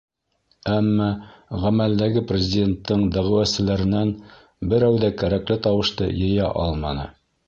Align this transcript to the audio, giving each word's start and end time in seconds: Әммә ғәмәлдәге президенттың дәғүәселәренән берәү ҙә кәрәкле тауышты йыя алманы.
Әммә 0.75 1.07
ғәмәлдәге 1.65 2.23
президенттың 2.31 3.03
дәғүәселәренән 3.17 4.13
берәү 4.73 4.97
ҙә 5.05 5.11
кәрәкле 5.23 5.59
тауышты 5.67 6.09
йыя 6.23 6.49
алманы. 6.65 7.07